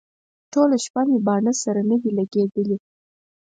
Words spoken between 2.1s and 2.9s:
لګېدلي.